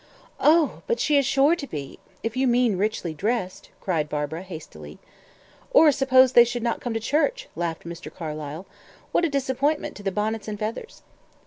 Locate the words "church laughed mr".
6.99-8.11